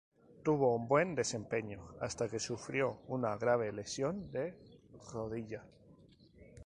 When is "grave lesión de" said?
3.37-4.57